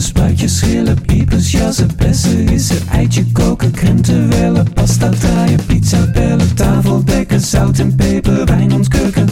[0.00, 7.04] Spuitjes, schillen, piepers, jassen, bessen, rissen, eitje koken, krenten wellen, pasta draaien, pizza bellen, tafel
[7.04, 9.28] dekken, zout en peper, wijn ontkurken.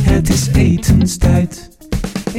[0.00, 1.69] Het is etenstijd,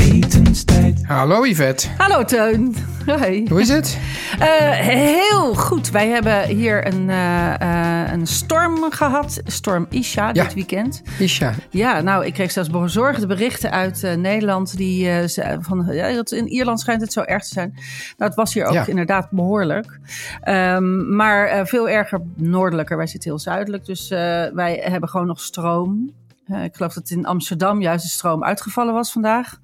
[0.01, 1.05] etenstijd.
[1.05, 2.75] Hallo Yvette, Hallo Teun.
[3.05, 3.45] Hoi.
[3.49, 3.97] hoe is het?
[4.39, 5.89] Eh, heel goed.
[5.91, 7.61] Wij hebben hier een, eh,
[8.03, 9.41] eh, een storm gehad.
[9.45, 10.43] Storm Isha Ja.
[10.43, 11.01] dit weekend.
[11.19, 11.53] Isha.
[11.69, 14.77] Ja, nou, ik kreeg zelfs bezorgde berichten uit eh, Nederland.
[14.77, 17.71] Die, eh, van, ja, dat in Ierland schijnt het zo erg te zijn.
[17.73, 17.83] Nou,
[18.29, 18.87] het was hier ook Ja.
[18.87, 19.99] inderdaad behoorlijk.
[20.41, 22.97] Ehm, maar eh, veel erger noordelijker.
[22.97, 23.85] Wij zitten heel zuidelijk.
[23.85, 24.17] Dus eh,
[24.53, 26.11] wij hebben gewoon nog stroom.
[26.51, 29.57] Eh, ik geloof dat in Amsterdam juist de stroom uitgevallen was vandaag.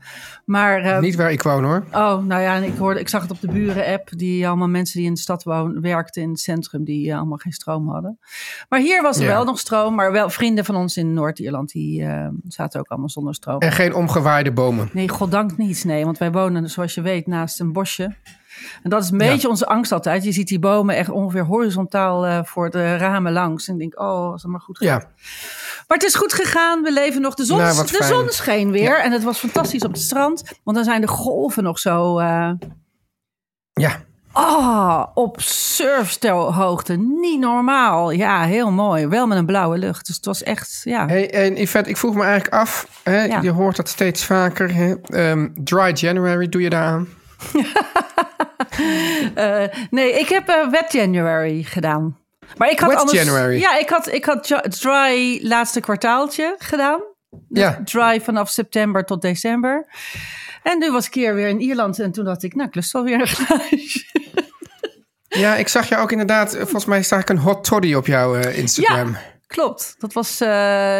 [0.45, 1.83] Maar eh, Niet waar ik woon hoor.
[1.91, 4.09] Oh, nou ja, ik, hoorde, ik zag het op de buren-app.
[4.09, 5.43] Die allemaal mensen die in de stad
[5.81, 8.19] werkten in het centrum, die eh, allemaal geen stroom hadden.
[8.69, 9.29] Maar hier was er Ja.
[9.29, 9.95] wel nog stroom.
[9.95, 12.05] Maar wel vrienden van ons in Noord-Ierland, die
[12.47, 13.59] zaten ook allemaal zonder stroom.
[13.59, 14.89] En geen omgewaaide bomen.
[14.93, 15.83] Nee, goddank niet.
[15.85, 18.15] Nee, want wij wonen, zoals je weet, naast een bosje.
[18.83, 20.23] En dat is een beetje onze angst altijd.
[20.23, 23.67] Je ziet die bomen echt ongeveer horizontaal voor de ramen langs.
[23.67, 24.87] En denk, oh, als het maar goed gaat.
[24.87, 25.07] Ja,
[25.87, 26.81] Maar het is goed gegaan.
[26.81, 27.33] We leven nog.
[27.35, 28.97] De zon, Nou, de zon scheen weer.
[28.97, 29.03] Ja.
[29.03, 30.43] En het was fantastisch op het strand.
[30.63, 32.17] Want dan zijn de golven nog zo...
[32.19, 32.51] eh,
[33.73, 34.05] ja.
[34.31, 36.95] Ah, op surfhoogte.
[36.95, 38.11] Niet normaal.
[38.11, 39.07] Ja, heel mooi.
[39.07, 40.05] Wel met een blauwe lucht.
[40.07, 41.05] Dus het was echt, ja.
[41.07, 42.87] Hey, en Yvette, ik vroeg me eigenlijk af.
[43.03, 43.41] Hè, Ja.
[43.41, 44.73] Je hoort dat steeds vaker.
[44.75, 44.93] Hè?
[45.03, 47.07] Ehm, dry January, doe je daaraan?
[49.35, 52.17] Eh, nee, ik heb eh, Wet January gedaan.
[52.57, 53.59] Maar ik had Wet anders, January?
[53.59, 56.99] Ja, ik had, ik had dry laatste kwartaaltje gedaan.
[57.29, 57.81] Dus Ja.
[57.83, 59.85] Dry vanaf september tot december.
[60.63, 61.99] En nu was ik hier weer in Ierland.
[61.99, 64.05] En toen dacht ik, nou, ik lust wel weer een glaasje.
[65.27, 66.55] Ja, ik zag jou ook inderdaad.
[66.55, 69.11] Volgens mij sta ik een hot toddy op jouw eh, Instagram.
[69.11, 69.95] Ja, klopt.
[69.97, 70.47] Dat was eh,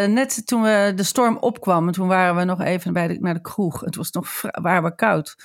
[0.06, 1.88] net toen we de storm opkwam.
[1.88, 3.80] En toen waren we nog even bij de, naar de kroeg.
[3.82, 5.36] Het was nog waren we koud.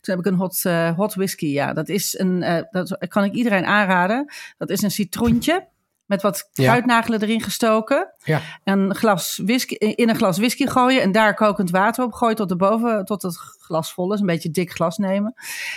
[0.00, 1.46] Toen heb ik een hot, eh, hot whisky.
[1.46, 2.42] Ja, dat is een.
[2.42, 4.32] eh, dat kan ik iedereen aanraden.
[4.58, 5.68] Dat is een citroentje.
[6.06, 6.64] Met wat Ja.
[6.64, 8.14] fruitnagelen erin gestoken.
[8.24, 8.40] Ja.
[8.64, 11.02] Een glas whisky, in een glas whisky gooien.
[11.02, 14.20] En daar kokend water op gooien tot, de boven, tot het glas vol is.
[14.20, 15.34] Een beetje dik glas nemen.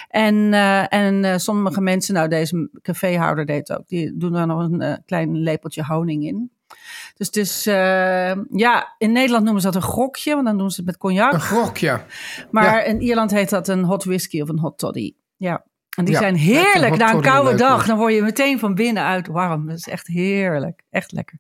[0.08, 0.54] En,
[0.90, 3.88] en sommige mensen, nou deze caféhouder deed het ook.
[3.88, 6.52] Die doen daar nog een klein lepeltje honing in.
[7.18, 10.34] Dus het is, eh, ja, in Nederland noemen ze dat een grokje.
[10.34, 11.34] Want dan doen ze het met cognac.
[11.34, 12.06] Een grok, ja.
[12.52, 12.82] Maar Ja.
[12.84, 15.14] in Ierland heet dat een hot whisky of een hot toddy.
[15.38, 15.64] Ja.
[15.98, 17.86] En die Ja, zijn heerlijk na een koude dag.
[17.86, 19.68] Dan word je meteen van binnenuit warm.
[19.68, 20.82] Dat is echt heerlijk.
[20.90, 21.38] Echt lekker.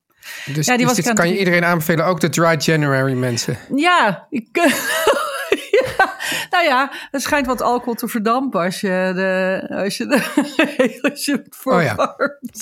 [0.54, 2.06] Dus, Ja, die dus was dit kan het je iedereen aanbevelen.
[2.06, 3.58] Ook de dry January mensen.
[3.76, 4.48] Ja, ik,
[5.72, 6.16] ja,
[6.50, 11.26] nou ja, er schijnt wat alcohol te verdampen als je, de, als je, de, als
[11.26, 11.96] je het Oh ja.
[11.96, 12.60] verwarmt.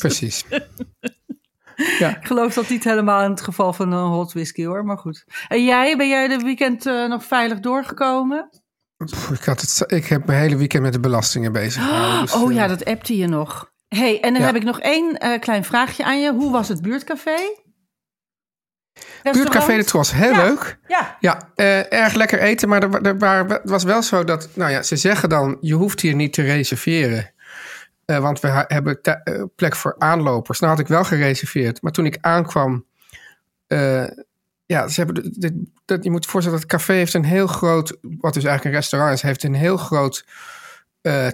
[1.99, 2.17] Precies.
[2.17, 5.23] Ik geloof dat niet helemaal in het geval van een hot whisky hoor, maar goed.
[5.47, 8.49] En jij, ben jij de weekend eh, nog veilig doorgekomen?
[9.05, 12.19] Pff, Ik, had het, ik heb mijn hele weekend met de belastingen bezig gehouden.
[12.21, 13.71] dus, oh eh, ja, dat appte je nog.
[13.88, 14.47] hey, en dan Ja.
[14.47, 16.31] heb ik nog één eh, klein vraagje aan je.
[16.33, 17.35] Hoe was het buurtcafé?
[19.23, 19.88] Buurtcafé de Restaurant?
[19.88, 20.43] Tros, heel Ja.
[20.43, 20.79] leuk.
[20.88, 24.50] Ja, Ja, eh, erg lekker eten, maar er, er waren, het was wel zo dat,
[24.53, 27.33] nou ja, ze zeggen dan, je hoeft hier niet te reserveren.
[28.09, 30.59] Eh, want we hebben eh, plek voor aanlopers.
[30.59, 32.85] Nou had ik wel gereserveerd, maar toen ik aankwam,
[33.67, 34.07] eh,
[34.65, 37.47] ja, ze hebben, de- dat, je moet je voorstellen, dat het café heeft een heel
[37.47, 40.25] groot, wat dus eigenlijk een restaurant is, heeft een heel groot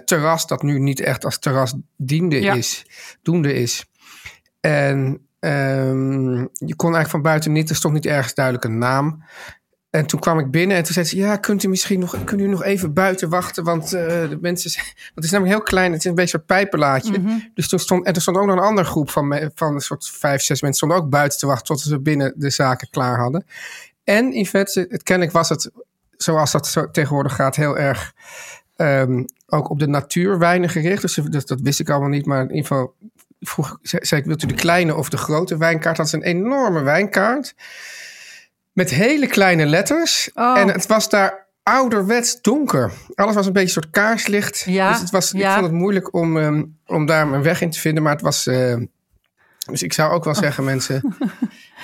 [0.04, 2.54] terras, dat nu niet echt als terras diende Ja.
[2.54, 2.86] is,
[3.22, 3.84] doende is.
[4.60, 9.24] En ehm, je kon eigenlijk van buiten niet, er stond niet ergens duidelijk een naam.
[9.96, 12.40] En toen kwam ik binnen en toen zei ze: Ja, kunt u misschien nog, kunt
[12.40, 13.64] u nog even buiten wachten?
[13.64, 14.70] Want eh, de mensen.
[14.70, 17.20] zijn- Want het is namelijk heel klein, het is een beetje een pijpenlaadje.
[17.54, 18.06] Dus toen stond.
[18.06, 20.74] En er stond ook nog een andere groep van, van een soort vijf, zes mensen.
[20.86, 23.46] stonden ook buiten te wachten tot ze binnen de zaken klaar hadden.
[24.04, 25.70] En Yvette, het kennelijk was het.
[26.16, 28.12] zoals dat zo tegenwoordig gaat, heel erg
[28.76, 31.00] ehm, ook op de natuurwijnen gericht.
[31.02, 32.94] Dus dat, dat wist ik allemaal niet, maar in ieder geval
[33.40, 35.96] vroeg zei zei ik, wilt u de kleine of de grote wijnkaart?
[35.96, 37.54] Dat is een enorme wijnkaart
[38.76, 40.30] met hele kleine letters.
[40.34, 40.58] Oh.
[40.58, 42.92] En het was daar ouderwets donker.
[43.14, 44.62] Alles was een beetje een soort kaarslicht.
[44.66, 47.70] Ja, Dus het was, ik vond het moeilijk om, ehm, om daar mijn weg in
[47.70, 48.02] te vinden.
[48.02, 48.46] Maar het was...
[48.46, 48.76] eh,
[49.70, 51.02] dus ik zou ook wel zeggen, mensen...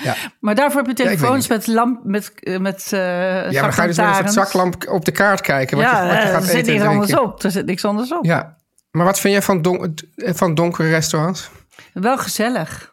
[0.03, 3.73] Ja, Maar daarvoor heb je Ja, telefoons met lamp, met, eh, met eh ja maar
[3.73, 5.77] ga je dus met een zaklamp op de kaart kijken.
[5.77, 7.43] Wat Ja, je, wat je gaat er zit niks anders op.
[7.43, 8.25] Er zit niks anders op.
[8.25, 8.57] Ja,
[8.91, 11.51] maar wat vind jij van, don van donkere restaurants?
[11.93, 12.92] Wel gezellig.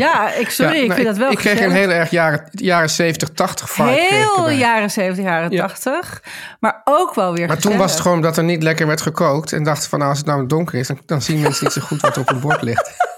[0.00, 2.48] Ja, ik, sorry, Ja, ik nou, vind dat wel Ik kreeg een heel erg jaren,
[2.50, 3.90] jaren 70, 80 vibe.
[3.90, 5.66] Heel jaren 70, jaren Ja.
[5.66, 6.22] 80.
[6.60, 9.52] Maar ook wel weer Maar toen was het gewoon dat er niet lekker werd gekookt.
[9.52, 11.80] En dachten van nou, als het nou donker is, dan, dan zien mensen niet zo
[11.80, 12.90] goed wat op het bord ligt.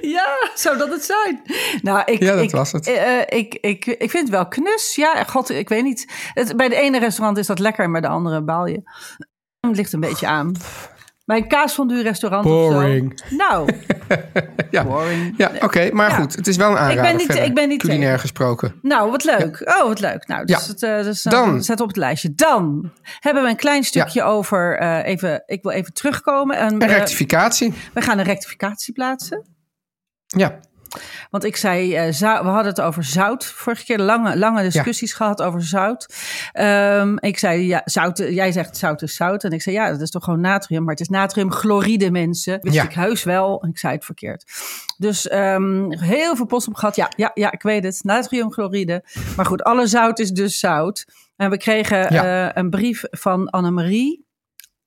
[0.00, 1.42] Ja, zou dat het zijn?
[1.82, 2.86] Nou, ik, Ja, dat ik, was het.
[2.86, 4.94] eh, eh, ik, ik, ik vind het wel knus.
[4.94, 6.12] Ja, god, ik weet niet.
[6.32, 8.80] Het, bij de ene restaurant is dat lekker, en bij de andere baal je.
[9.60, 10.52] Het ligt een beetje aan.
[11.26, 13.12] Bij een kaasfondue restaurant Boring.
[13.12, 13.36] of zo.
[13.36, 13.70] Nou,
[14.70, 15.34] Ja, boring.
[15.36, 15.90] ja oké.
[15.92, 16.16] maar Ja.
[16.16, 17.02] goed, het is wel een aanrader.
[17.02, 18.20] ben niet- verder, ik ben niet Culinair tegen.
[18.20, 18.78] gesproken.
[18.82, 19.72] Nou, wat leuk.
[19.80, 20.26] Oh, wat leuk.
[20.26, 20.72] Nou, dus Ja.
[20.72, 21.62] het, eh, dus, eh, Dan.
[21.64, 22.32] zet op het lijstje.
[22.34, 24.78] Dan hebben we een klein stukje over.
[24.78, 26.56] eh, even, ik wil even terugkomen.
[26.56, 27.74] En, Een rectificatie.
[27.94, 29.46] we gaan een rectificatie plaatsen.
[30.26, 30.60] Ja,
[31.30, 33.44] Want ik zei, eh, we hadden het over zout.
[33.44, 36.06] Vorige keer lange, lange discussies gehad over zout.
[36.52, 39.44] Ehm, ik zei, ja, zout, jij zegt zout is zout.
[39.44, 40.80] En ik zei, ja, dat is toch gewoon natrium.
[40.82, 42.58] Maar het is natriumchloride, mensen.
[42.60, 42.82] Wist Ja.
[42.82, 43.62] ik heus wel.
[43.62, 44.44] En ik zei het verkeerd.
[44.98, 46.96] Dus ehm, heel veel post op gehad.
[46.96, 48.00] Ja, ja, ja, ik weet het.
[48.02, 49.04] Natriumchloride.
[49.36, 51.06] Maar goed, alle zout is dus zout.
[51.36, 52.46] En we kregen Ja.
[52.48, 54.25] eh, een brief van Annemarie.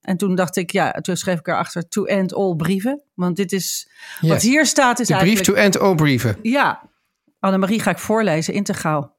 [0.00, 3.02] En toen dacht ik, ja, toen schreef ik erachter to end all brieven.
[3.14, 3.88] Want dit is,
[4.20, 6.36] wat hier staat is de brief to end all brieven.
[6.42, 6.90] Ja,
[7.38, 9.18] Annemarie ga ik voorlezen, integraal.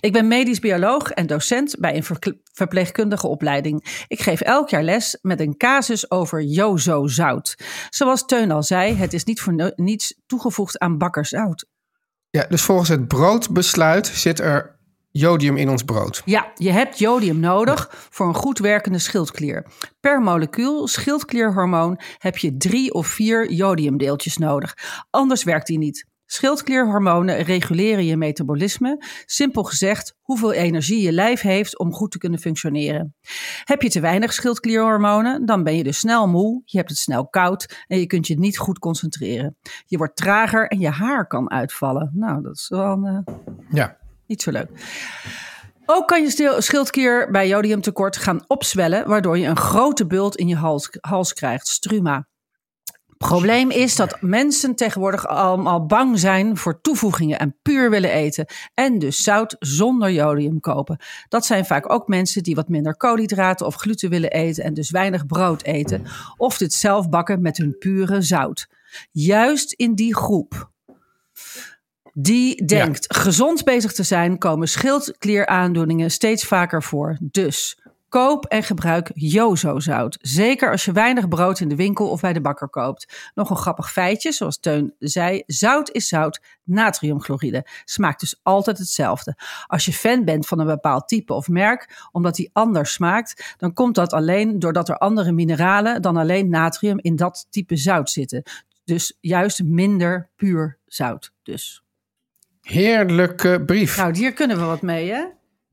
[0.00, 2.04] Ik ben medisch bioloog en docent bij een
[2.52, 4.04] verpleegkundige opleiding.
[4.08, 7.58] Ik geef elk jaar les met een casus over jozo-zout.
[7.90, 11.66] Zoals Teun al zei, het is niet voor no- niets toegevoegd aan bakkerzout.
[12.30, 14.75] Ja, dus volgens het broodbesluit zit er
[15.18, 16.22] jodium in ons brood.
[16.24, 19.66] Ja, je hebt jodium nodig voor een goed werkende schildklier.
[20.00, 24.76] Per molecuul schildklierhormoon heb je drie of vier jodiumdeeltjes nodig.
[25.10, 26.06] Anders werkt die niet.
[26.28, 29.04] Schildklierhormonen reguleren je metabolisme.
[29.24, 33.14] Simpel gezegd, hoeveel energie je lijf heeft om goed te kunnen functioneren.
[33.64, 37.28] Heb je te weinig schildklierhormonen, dan ben je dus snel moe, je hebt het snel
[37.28, 39.56] koud en je kunt je niet goed concentreren.
[39.84, 42.10] Je wordt trager en je haar kan uitvallen.
[42.14, 43.34] Nou, dat is wel een, eh,
[43.70, 44.68] Ja, niet zo leuk.
[45.86, 50.56] Ook kan je schildklier bij jodiumtekort gaan opzwellen, waardoor je een grote bult in je
[50.56, 52.26] hals, hals krijgt, struma.
[53.18, 58.46] Probleem is dat mensen tegenwoordig allemaal bang zijn voor toevoegingen en puur willen eten.
[58.74, 60.98] En dus zout zonder jodium kopen.
[61.28, 64.90] Dat zijn vaak ook mensen die wat minder koolhydraten of gluten willen eten en dus
[64.90, 66.06] weinig brood eten.
[66.36, 68.68] Of dit zelf bakken met hun pure zout.
[69.10, 70.70] Juist in die groep
[72.18, 77.18] die denkt gezond bezig te zijn, komen schildklieraandoeningen steeds vaker voor.
[77.20, 77.78] Dus
[78.08, 80.18] koop en gebruik Jozo-zout.
[80.20, 83.30] Zeker als je weinig brood in de winkel of bij de bakker koopt.
[83.34, 85.42] Nog een grappig feitje, zoals Teun zei.
[85.46, 87.66] Zout is zout, natriumchloride.
[87.84, 89.36] Smaakt dus altijd hetzelfde.
[89.66, 93.72] Als je fan bent van een bepaald type of merk, omdat die anders smaakt, dan
[93.72, 98.42] komt dat alleen doordat er andere mineralen dan alleen natrium in dat type zout zitten.
[98.84, 101.32] Dus juist minder puur zout.
[101.42, 101.84] Dus.
[102.66, 103.96] Heerlijke brief.
[103.96, 105.24] Nou, hier kunnen we wat mee, hè?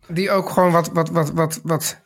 [0.07, 2.01] Die ook gewoon wat, wat, wat, wat, wat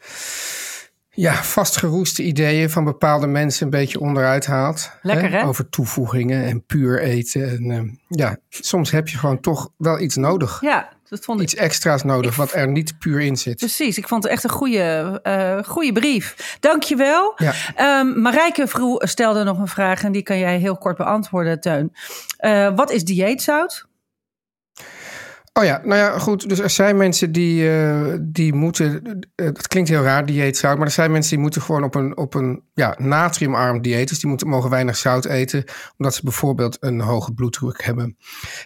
[1.10, 4.91] ja, vastgeroeste ideeën van bepaalde mensen een beetje onderuit haalt.
[5.01, 5.46] Lekker, hè?
[5.46, 7.50] Over toevoegingen en puur eten.
[7.50, 10.62] En, eh, ja, soms heb je gewoon toch wel iets nodig.
[10.62, 11.46] Ja, dat vond ik.
[11.46, 13.58] Iets extra's nodig wat er niet puur in zit.
[13.58, 16.58] Precies, ik vond het echt een goede, eh goede brief.
[16.60, 17.34] Dankjewel.
[17.36, 17.53] Ja.
[17.75, 21.94] Ehm Marijke vroeg, stelde nog een vraag en die kan jij heel kort beantwoorden, Teun.
[22.38, 23.87] Eh, wat is dieetzout?
[25.58, 26.50] Oh ja, nou ja, goed.
[26.50, 29.20] Dus er zijn mensen die, eh, die moeten.
[29.36, 30.78] eh, dat klinkt heel raar, dieetzout.
[30.78, 34.10] Maar er zijn mensen die moeten gewoon op een, op een ja, natriumarm dieet.
[34.10, 35.64] Dus die moeten, mogen weinig zout eten.
[35.98, 38.18] Omdat ze bijvoorbeeld een hoge bloeddruk hebben.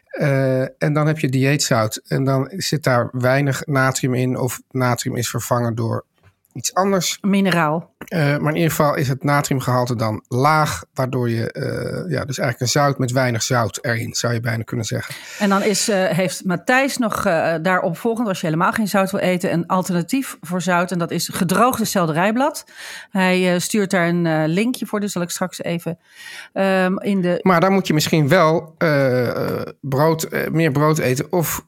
[0.08, 2.02] Eh, en dan heb je dieetzout.
[2.08, 4.38] En dan zit daar weinig natrium in.
[4.38, 6.06] Of natrium is vervangen door
[6.54, 7.18] iets anders.
[7.22, 7.94] Mineraal.
[7.98, 10.84] Eh, maar in ieder geval is het natriumgehalte dan laag.
[10.94, 14.64] Waardoor je eh, ja, dus eigenlijk een zout met weinig zout erin, zou je bijna
[14.64, 15.16] kunnen zeggen.
[15.40, 17.22] En dan is, eh, heeft Matthijs nog
[17.62, 20.92] daarop volgend, als je helemaal geen zout wil eten, een alternatief voor zout.
[20.92, 22.66] En dat is gedroogde selderijblad.
[23.10, 26.00] Hij stuurt daar een linkje voor, dus zal ik straks even
[26.54, 28.76] ehm, in de Maar dan moet je misschien wel
[29.82, 31.66] brood, meer brood eten of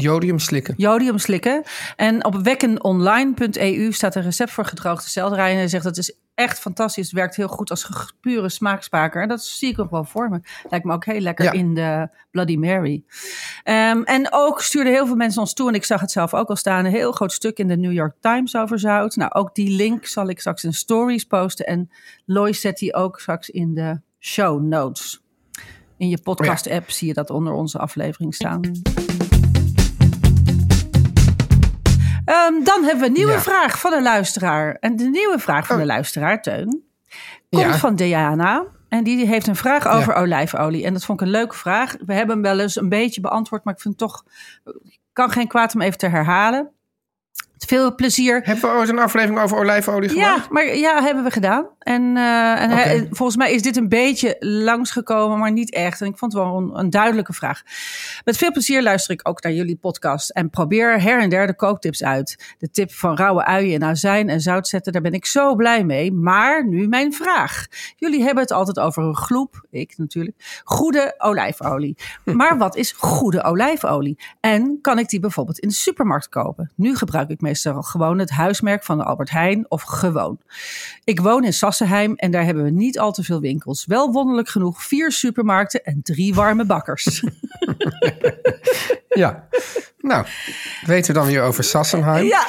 [0.00, 0.74] Jodium slikken.
[0.76, 1.62] Jodium slikken.
[1.96, 5.50] En op wekkenonline.eu staat een recept voor gedroogde selderij.
[5.50, 7.04] En hij zegt dat is echt fantastisch.
[7.06, 9.22] Het werkt heel goed als pure smaakspaker.
[9.22, 10.40] En dat zie ik ook wel voor me.
[10.70, 11.52] Lijkt me ook heel lekker Ja.
[11.52, 13.04] in de Bloody Mary.
[13.62, 15.68] Ehm, en ook stuurden heel veel mensen ons toe.
[15.68, 16.84] En ik zag het zelf ook al staan.
[16.84, 19.16] Een heel groot stuk in de New York Times over zout.
[19.16, 21.66] Nou, ook die link zal ik straks in stories posten.
[21.66, 21.90] En
[22.26, 25.22] Lois zet die ook straks in de show notes.
[25.96, 28.60] In je podcast app zie je dat onder onze aflevering staan.
[32.24, 33.40] Ehm, dan hebben we een nieuwe Ja.
[33.40, 34.76] vraag van een luisteraar.
[34.80, 36.84] En de nieuwe vraag van de luisteraar, Teun,
[37.50, 37.78] komt Ja.
[37.78, 38.64] van Diana.
[38.88, 40.20] En die heeft een vraag over Ja.
[40.20, 40.84] olijfolie.
[40.84, 41.96] En dat vond ik een leuke vraag.
[42.06, 44.24] We hebben hem wel eens een beetje beantwoord, maar ik vind het toch...
[45.12, 46.68] Kan geen kwaad om even te herhalen.
[47.58, 48.40] Veel plezier.
[48.44, 50.40] Hebben we ooit een aflevering over olijfolie gemaakt?
[50.42, 51.66] Ja, maar ja, hebben we gedaan.
[51.84, 56.00] En, eh, en volgens mij is dit een beetje langsgekomen, maar niet echt.
[56.00, 57.62] En ik vond het wel een, een duidelijke vraag.
[58.24, 61.56] Met veel plezier luister ik ook naar jullie podcast en probeer her en der de
[61.56, 62.54] kooktips uit.
[62.58, 65.84] De tip van rauwe uien in azijn en zout zetten, daar ben ik zo blij
[65.84, 66.12] mee.
[66.12, 67.66] Maar nu mijn vraag.
[67.96, 71.96] Jullie hebben het altijd over een gloep, ik natuurlijk, goede olijfolie.
[72.34, 74.18] Maar wat is goede olijfolie?
[74.40, 76.72] En kan ik die bijvoorbeeld in de supermarkt kopen?
[76.76, 80.38] Nu gebruik ik meestal gewoon het huismerk van de Albert Heijn of gewoon.
[81.04, 83.86] Ik woon in Sassenheim en daar hebben we niet al te veel winkels.
[83.86, 87.22] Wel wonderlijk genoeg vier supermarkten en drie warme bakkers.
[89.08, 89.48] Ja.
[89.98, 90.26] Nou,
[90.86, 92.26] weten we dan weer over Sassenheim.
[92.26, 92.46] ja,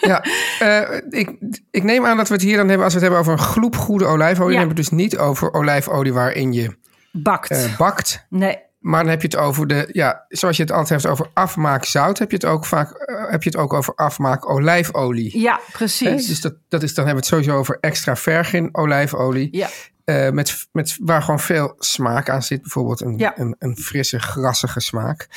[0.00, 0.24] Ja,
[0.58, 1.30] eh, ik,
[1.70, 3.48] ik neem aan dat we het hier dan hebben, als we het hebben over een
[3.52, 4.58] gloep goede olijfolie, Ja.
[4.58, 6.76] dan hebben we het dus niet over olijfolie waarin je
[7.12, 7.50] bakt.
[7.50, 8.26] eh, bakt.
[8.28, 11.30] nee, Maar dan heb je het over de, ja, zoals je het altijd hebt over
[11.34, 15.40] afmaak zout, heb je het ook vaak eh, heb je het ook over afmaak olijfolie.
[15.40, 15.72] ja, Hè?
[15.72, 16.26] precies.
[16.26, 19.48] Dus dat, dat is, dan hebben we het sowieso over extra virgin olijfolie.
[19.56, 19.68] ja,
[20.04, 22.62] eh, met, met, waar gewoon veel smaak aan zit.
[22.62, 23.32] Bijvoorbeeld een, Ja.
[23.38, 25.28] een, een frisse, grassige smaak.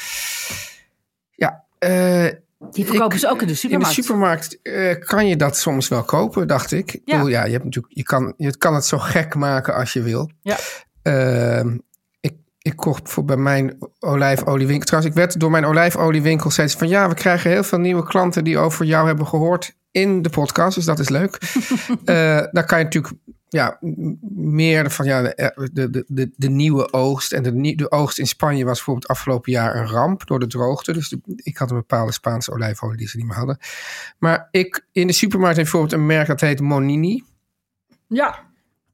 [1.32, 2.28] Ja, eh,
[2.72, 3.96] die verkopen ik- ze ook in de supermarkt.
[3.98, 4.60] in de supermarkt
[5.06, 6.94] kan je dat soms wel kopen, dacht ik.
[6.94, 7.16] Ik Ja.
[7.16, 10.02] bedoel, ja, je, hebt natuurlijk, je, kan, je kan het zo gek maken als je
[10.02, 10.32] wil.
[10.42, 10.58] Ja.
[11.02, 11.78] Ehm,
[12.72, 14.86] ik, kocht voor bij mijn olijfoliewinkel.
[14.86, 16.88] Trouwens, ik werd door mijn olijfoliewinkel steeds van...
[16.88, 20.76] ja, we krijgen heel veel nieuwe klanten die over jou hebben gehoord in de podcast.
[20.76, 21.38] Dus dat is leuk.
[22.06, 23.14] Eh dan kan je natuurlijk
[23.50, 23.78] ja,
[24.36, 27.32] meer van ja, de, de, de, de nieuwe oogst.
[27.32, 30.94] En de, de oogst in Spanje was bijvoorbeeld afgelopen jaar een ramp door de droogte.
[30.94, 33.58] Dus de- ik had een bepaalde Spaanse olijfolie die ze niet meer hadden.
[34.18, 37.24] Maar ik in de supermarkt heb bijvoorbeeld een merk dat heet Monini.
[38.08, 38.48] Ja,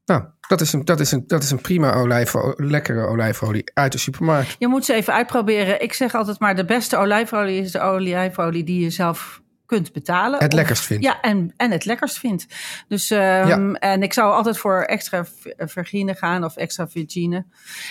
[0.06, 3.92] Nou, dat is een, dat is een, dat is een prima olijfolie, lekkere olijfolie uit
[3.92, 4.56] de supermarkt.
[4.58, 5.82] je moet ze even uitproberen.
[5.82, 10.38] Ik zeg altijd maar de beste olijfolie is de olijfolie die je zelf kunt betalen.
[10.38, 11.04] Het Of- lekkerst vindt.
[11.04, 12.46] Ja, en, en het lekkerst vindt.
[12.88, 13.72] Dus, ehm, Ja.
[13.72, 17.44] en ik zou altijd voor extra v- virgine gaan of extra virgine.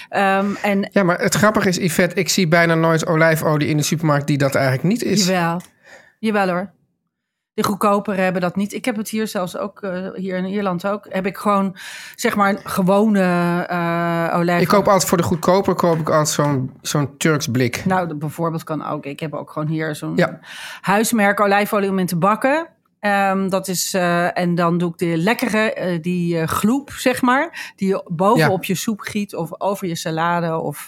[0.09, 3.83] Ehm, en Ja, maar het grappige is, Yvette, ik zie bijna nooit olijfolie in de
[3.83, 5.25] supermarkt die dat eigenlijk niet is.
[5.27, 5.61] Jawel.
[6.19, 6.73] Jawel hoor.
[7.55, 8.73] De goedkoper hebben dat niet.
[8.73, 11.05] Ik heb het hier zelfs ook, eh, hier in Ierland ook.
[11.09, 11.75] Heb ik gewoon,
[12.15, 13.19] zeg maar, gewone
[13.69, 14.61] eh olijfolie.
[14.61, 17.85] Ik koop altijd voor de goedkoper, koop ik altijd zo'n zo'n Turks blik.
[17.85, 19.05] Nou, de- bijvoorbeeld kan ook.
[19.05, 20.39] Ik heb ook gewoon hier zo'n Ja.
[20.81, 22.67] huismerk olijfolie om in te bakken.
[22.99, 27.73] Ehm, dat is, eh, en dan doe ik de lekkere, eh, die gloep, zeg maar.
[27.75, 30.87] Die je bovenop je soep giet of over je salade of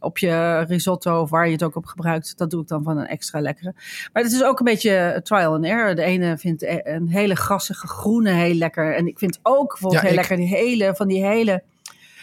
[0.00, 2.38] op je risotto of waar je het ook op gebruikt.
[2.38, 3.72] Dat doe ik dan van een extra lekkere.
[4.12, 5.94] Maar het is ook een beetje trial and error.
[5.94, 8.94] De ene vindt e- een hele grassige groene heel lekker.
[8.94, 11.62] En ik vind ook bijvoorbeeld Ja, heel ik- lekker die hele, van die hele...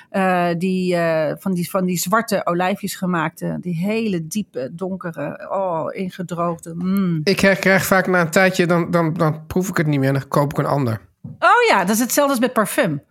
[0.09, 5.85] eh, die, eh, van, die, van die zwarte olijfjes gemaakte, die hele diepe, donkere, oh,
[5.91, 6.73] ingedroogde.
[6.75, 7.21] mm.
[7.23, 10.07] Ik krijg, krijg vaak na een tijdje, dan, dan, dan proef ik het niet meer
[10.07, 11.01] en dan koop ik een ander.
[11.23, 13.01] Oh ja, dat is hetzelfde als met parfum.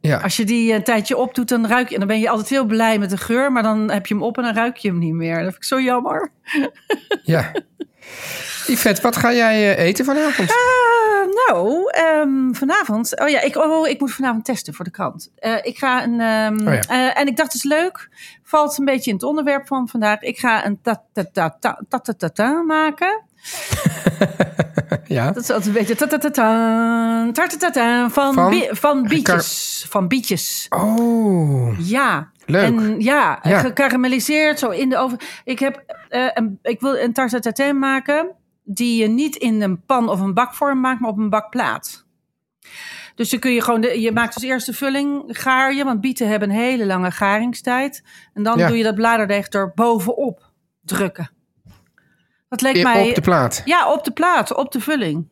[0.00, 2.48] Ja, Als je die een tijdje opdoet, dan ruik je, en dan ben je altijd
[2.48, 4.88] heel blij met de geur, maar dan heb je hem op en dan ruik je
[4.88, 5.34] hem niet meer.
[5.34, 6.30] Dat vind ik zo jammer.
[7.22, 7.52] ja.
[8.66, 10.50] Yvette, wat ga jij eh, eten vanavond?
[10.50, 10.56] Eh,
[11.46, 13.20] nou, ehm, vanavond.
[13.20, 15.30] Oh ja, ik, oh, ik moet vanavond testen voor de krant.
[15.36, 16.20] Eh, ik ga een.
[16.20, 16.80] ehm, Oh ja.
[16.80, 18.08] eh, en ik dacht, het is leuk.
[18.42, 20.20] Valt een beetje in het onderwerp van vandaag.
[20.20, 20.80] Ik ga een
[22.66, 23.22] maken.
[25.06, 25.30] ja.
[25.32, 28.50] Dat is altijd een beetje ta-ta-ta-ta, ta-ta-ta-ta, van, Van?
[28.50, 29.86] bi- van bietjes.
[29.88, 30.66] Van bietjes.
[30.68, 32.30] Oh, Ja.
[32.46, 32.62] Leuk.
[32.66, 33.58] En ja, Ja.
[33.60, 35.18] gekarameliseerd, zo in de oven.
[35.44, 38.30] Ik, heb, eh, een, ik wil een tarte tatin maken
[38.64, 42.06] die je niet in een pan of een bakvorm maakt, maar op een bakplaat.
[43.14, 46.28] Dus dan kun je gewoon, de, je maakt als eerste vulling, gaar je, want bieten
[46.28, 48.02] hebben een hele lange garingstijd.
[48.34, 48.66] En dan Ja.
[48.68, 50.50] doe je dat bladerdeeg er bovenop
[50.82, 51.30] drukken.
[52.48, 53.08] Dat leek mij...
[53.08, 53.62] op de plaat.
[53.64, 55.28] Ja, op de plaat, op de vulling.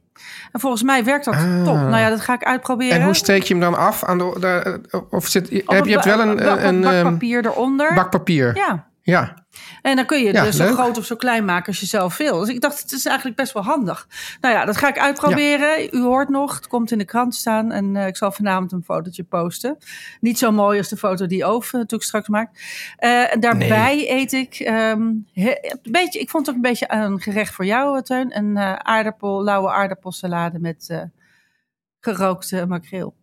[0.52, 1.64] En volgens mij werkt dat Ah.
[1.64, 1.74] top.
[1.74, 2.96] Nou ja, dat ga ik uitproberen.
[2.98, 4.04] En hoe steek je hem dan af?
[4.04, 7.94] Aan de, de- of zit, heb je hebt wel een, een, ehm, bakpapier eronder.
[7.94, 8.56] bakpapier.
[8.56, 9.46] Ja, Ja,
[9.82, 12.16] En dan kun je Ja, dus zo groot of zo klein maken als je zelf
[12.16, 12.38] wil.
[12.38, 14.08] Dus ik dacht, het is eigenlijk best wel handig.
[14.40, 15.94] Nou ja, dat ga ik uitproberen.
[15.94, 17.72] U hoort nog, het komt in de krant staan.
[17.72, 19.76] En eh, ik zal vanavond een fotootje posten.
[20.20, 22.60] Niet zo mooi als de foto die Oof uh, natuurlijk straks maakt.
[22.96, 26.86] Eh, en daarbij eet ik ehm, he- een beetje, ik vond het ook een beetje
[26.92, 28.36] een gerecht voor jou, eh, Teun.
[28.36, 31.02] Een eh, aardappel, lauwe aardappelsalade met eh,
[32.00, 33.14] gerookte makreel.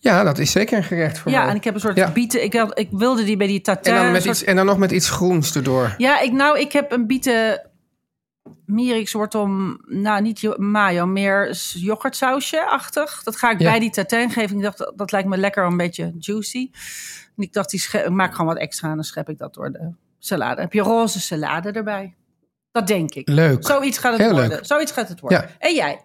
[0.00, 1.50] Ja, dat is zeker een gerecht voor Ja, mij.
[1.50, 2.10] en ik heb een soort Ja.
[2.12, 2.42] bieten.
[2.44, 3.92] Ik, had, ik wilde die bij die tatin.
[3.92, 5.94] en, dan een met soort- iets, en dan nog met iets groens erdoor.
[5.98, 7.62] Ja, ik, nou, ik heb een bieten
[9.12, 9.46] wortel,
[9.86, 13.22] nou niet mayo, meer yoghurtsausje-achtig.
[13.22, 13.70] Dat ga ik Ja.
[13.70, 14.56] bij die tatin geven.
[14.56, 16.70] Ik dacht, dat, lijkt me lekker een beetje juicy.
[17.36, 19.72] En ik dacht, die ik maak gewoon wat extra en dan schep ik dat door
[19.72, 20.54] de salade.
[20.54, 22.14] Dan heb je roze salade erbij.
[22.72, 23.28] Dat denk ik.
[23.28, 23.66] Leuk.
[23.66, 24.48] Zoiets gaat het Heel worden.
[24.50, 24.66] leuk.
[24.66, 25.40] Zoiets gaat het worden.
[25.40, 25.48] Ja.
[25.58, 26.00] En jij?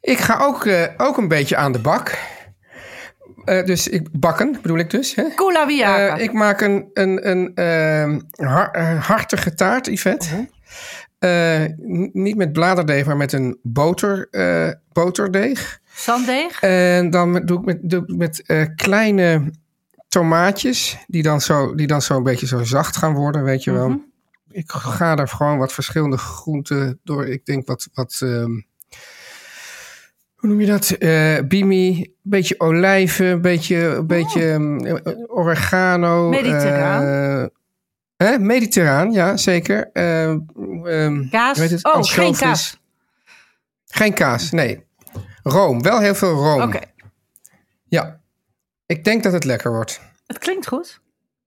[0.00, 2.18] Ik ga ook, eh, ook een beetje aan de bak.
[3.44, 5.14] Eh, dus ik, bakken bedoel ik dus.
[5.14, 5.24] Hè?
[5.34, 5.66] Kula.
[6.16, 10.28] Eh, ik maak een, een, een ehm, har- eh, hartige taart, Yvette.
[10.34, 10.44] Mhm.
[11.18, 11.64] Eh,
[12.12, 14.28] niet met bladerdeeg, maar met een boter,
[14.92, 15.80] boterdeeg.
[15.94, 16.60] Zanddeeg?
[16.60, 18.42] En dan doe ik met, doe ik met
[18.76, 19.50] kleine
[20.08, 23.72] tomaatjes, die dan, zo, die dan zo een beetje zo zacht gaan worden, weet je
[23.72, 23.88] wel.
[23.88, 23.98] Mhm.
[24.50, 27.26] Ik ga er gewoon wat verschillende groenten door.
[27.26, 28.50] Ik denk wat, wat ehm,
[30.42, 30.90] hoe noem je dat?
[30.90, 36.28] Eh bimi, een beetje olijven, een beetje, beetje ehm, eh, oregano.
[36.28, 37.02] Mediterraan.
[37.02, 37.46] eh,
[38.28, 38.38] hè?
[38.38, 39.90] Mediterraan, ja, zeker.
[39.92, 41.58] Eh, ehm, Kaas?
[41.58, 41.84] het?
[41.84, 42.80] Oh, geen kaas.
[43.86, 44.86] Geen kaas, nee.
[45.42, 46.62] Room, wel heel veel room.
[46.62, 46.80] Oké,
[47.88, 48.20] Ja.
[48.86, 50.00] Ik denk dat het lekker wordt.
[50.26, 51.00] het klinkt goed.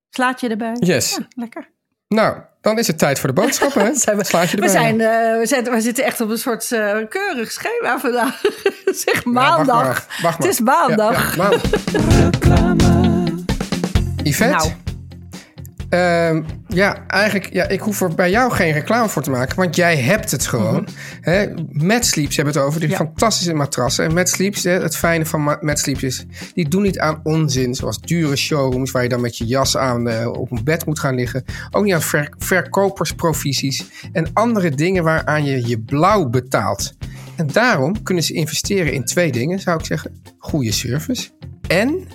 [0.09, 0.75] Slaat je erbij?
[0.79, 1.15] Yes.
[1.15, 1.69] Ja, lekker.
[2.07, 3.85] Nou, dan is het tijd voor de boodschappen.
[3.85, 3.93] Hè?
[4.05, 4.23] Zijn we,
[4.59, 8.41] we, zijn, eh, we, zijn, we zitten echt op een soort eh, keurig schema vandaag.
[9.05, 9.67] zeg Ja, maandag.
[9.85, 10.33] wacht maar, wacht maar.
[10.37, 11.35] Het is maandag.
[11.35, 13.31] Ja, ja, maandag.
[14.23, 14.67] Yvette?
[14.67, 14.84] Nou.
[15.95, 19.75] Ehm, ja, eigenlijk, ja, ik hoef er bij jou geen reclame voor te maken, want
[19.75, 20.87] jij hebt het gewoon.
[21.21, 22.89] Hè, Mad Sleeps hebben het over, die.
[22.89, 22.95] Ja.
[22.95, 24.05] fantastische matrassen.
[24.05, 27.75] En Mad Sleeps, hè, het fijne van Mad Sleeps is, die doen niet aan onzin,
[27.75, 30.99] zoals dure showrooms waar je dan met je jas aan eh, op een bed moet
[30.99, 31.43] gaan liggen.
[31.71, 36.93] Ook niet aan ver- verkopersprovisies en andere dingen waaraan je je blauw betaalt.
[37.35, 40.21] En daarom kunnen ze investeren in twee dingen, zou ik zeggen.
[40.37, 41.29] Goede service
[41.67, 42.07] en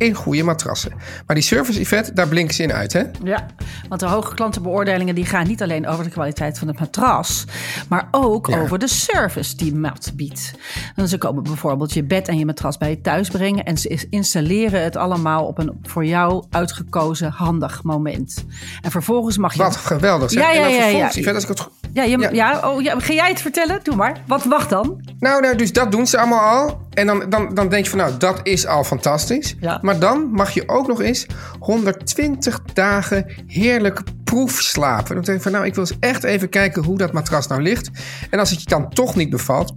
[0.00, 0.92] in goede matrassen.
[1.26, 3.02] Maar die service, Yvette, daar blinken ze in uit, hè?
[3.24, 3.46] Ja,
[3.88, 7.44] want de hoge klantenbeoordelingen die gaan niet alleen over de kwaliteit van het matras,
[7.88, 8.60] maar ook Ja.
[8.60, 10.52] over de service die Mat biedt.
[10.96, 14.06] En ze komen bijvoorbeeld je bed en je matras bij je thuis brengen en ze
[14.10, 18.44] installeren het allemaal op een voor jou uitgekozen handig moment.
[18.82, 19.62] En vervolgens mag je.
[19.62, 20.30] Wat geweldig.
[20.30, 20.42] zeg.
[20.42, 21.20] Ja, ja, en dan ja, vervolgens, ja.
[21.20, 21.60] Yvette, als ik het...
[21.60, 22.30] go- Ja, je, Ja.
[22.32, 22.70] ja.
[22.70, 23.80] oh, ja, ga jij het vertellen?
[23.82, 24.16] Doe maar.
[24.26, 25.00] Wat mag dan?
[25.18, 26.80] Nou, nou, dus dat doen ze allemaal al.
[26.90, 29.56] En dan, dan, dan denk je van, nou, dat is al fantastisch.
[29.60, 29.78] Ja.
[29.82, 31.26] Maar dan mag je ook nog eens
[31.58, 35.14] 120 dagen heerlijk proefslapen.
[35.14, 37.62] Dan denk je van, nou, ik wil eens echt even kijken hoe dat matras nou
[37.62, 37.90] ligt.
[38.30, 39.72] En als het je dan toch niet bevalt,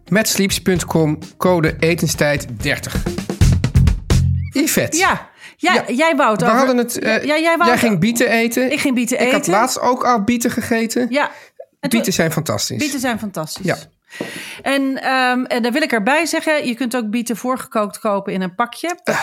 [0.09, 3.03] Matsleeps.com, code etenstijd 30.
[4.51, 4.97] Yvette.
[4.97, 6.99] Ja, ja, Ja, jij wou het We over- hadden het...
[6.99, 8.73] eh, ja, jij, wou het- ging bieten eten.
[8.73, 9.53] Ik ging bieten Ik had eten.
[9.53, 11.07] laatst ook al bieten gegeten.
[11.11, 11.31] Ja.
[11.81, 12.79] En Bieten zijn fantastisch.
[12.79, 13.65] Bieten zijn fantastisch.
[13.67, 13.77] Ja.
[14.63, 18.43] En, ehm, en daar wil ik erbij zeggen, je kunt ook bieten voorgekookt kopen in
[18.43, 18.99] een pakje.
[19.05, 19.21] Ah.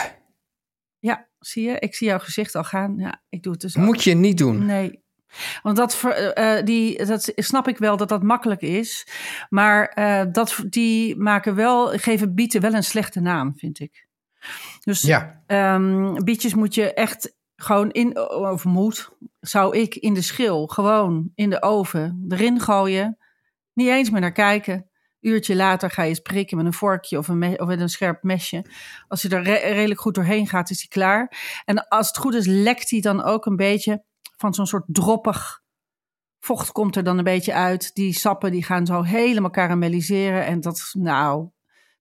[0.99, 1.79] Ja, zie je?
[1.79, 2.93] Ik zie jouw gezicht al gaan.
[2.97, 3.83] Ja, ik doe het dus ook.
[3.83, 4.65] Moet je niet doen.
[4.65, 5.03] Nee.
[5.63, 9.07] Want dat, eh, eh, die, dat snap ik wel dat dat makkelijk is.
[9.49, 14.07] Maar eh, dat, die maken wel, geven bieten wel een slechte naam, vind ik.
[14.83, 15.41] Dus Ja.
[15.45, 21.31] ehm, bietjes moet je echt gewoon in, of moet, zou ik in de schil, gewoon
[21.35, 23.17] in de oven erin gooien.
[23.73, 24.85] Niet eens meer naar kijken.
[25.19, 27.89] Uurtje later ga je eens prikken met een vorkje of, een me- of met een
[27.89, 28.65] scherp mesje.
[29.07, 31.37] Als hij er re- redelijk goed doorheen gaat, is hij klaar.
[31.65, 34.03] En als het goed is, lekt hij dan ook een beetje
[34.37, 35.59] van zo'n soort droppig
[36.39, 37.95] vocht komt er dan een beetje uit.
[37.95, 40.45] Die sappen die gaan zo helemaal karamelliseren.
[40.45, 41.49] En dat, nou,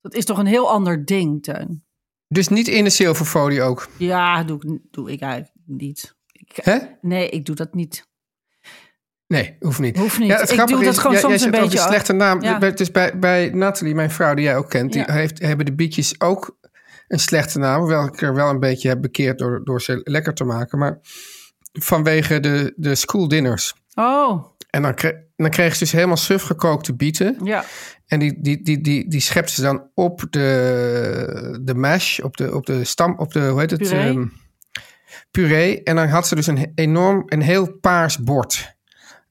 [0.01, 1.85] dat is toch een heel ander ding, Teun.
[2.33, 3.89] Dus niet in de zilverfolie ook.
[3.97, 6.15] Ja, doe, ik- doe ik eigenlijk niet.
[6.33, 6.79] Ik, Hè?
[7.01, 8.09] nee, ik doe dat niet.
[9.27, 9.97] Nee, hoeft niet.
[9.97, 10.29] Hoeft niet.
[10.29, 12.43] Ja, het Ik doe dat is, gewoon jij, soms jij een beetje de slechte naam.
[12.43, 12.59] Ja.
[12.59, 15.13] Dus bij, bij Nathalie, mijn vrouw die jij ook kent, die Ja.
[15.13, 16.59] heeft, hebben de bietjes ook
[17.09, 17.79] een slechte naam.
[17.81, 20.79] Hoewel ik er wel een beetje heb bekeerd door, door ze lekker te maken.
[20.79, 20.99] Maar
[21.73, 23.75] vanwege de, de school dinners.
[23.95, 27.37] Oh, En dan, kre- dan kregen ze dus helemaal suf gekookte bieten.
[27.43, 27.65] ja.
[28.11, 32.55] En die, die, die, die, die schepte ze dan op de, de mash, op de,
[32.55, 33.81] op de stam, op de, hoe heet het?
[33.81, 34.09] Puree.
[34.09, 34.27] Ehm,
[35.31, 35.83] puree.
[35.83, 38.77] En dan had ze dus een enorm, een heel paars bord.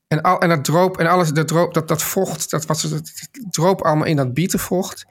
[0.08, 3.12] En, al, en dat droop, en alles, dat, droop, dat, dat vocht, dat, was, dat
[3.50, 5.06] droop allemaal in dat bietenvocht.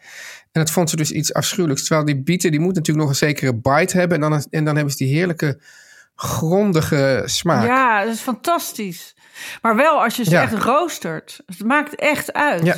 [0.52, 1.84] En dat vond ze dus iets afschuwelijks.
[1.84, 4.22] Terwijl die bieten, die moet natuurlijk nog een zekere bite hebben.
[4.22, 5.60] En dan, en dan hebben ze die heerlijke,
[6.14, 7.66] grondige smaak.
[7.66, 9.16] Ja, dat is fantastisch.
[9.62, 10.42] Maar wel als je ze Ja.
[10.42, 11.40] echt roostert.
[11.46, 12.64] Het maakt echt uit.
[12.64, 12.76] Ja.